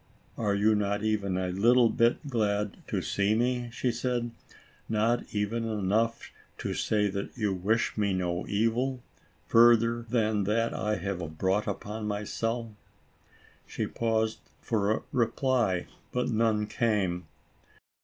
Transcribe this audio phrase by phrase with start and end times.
[0.35, 4.31] "Are you not even a little bit glad to see me?" she said.
[4.89, 7.33] "Not even enough to say that ALICE; OR, THE WAGES OF SIN.
[7.33, 9.03] 33 you wish me no evil,
[9.45, 12.69] further than that I have brought upon myself."
[13.67, 17.27] She paused for a reply, but none came.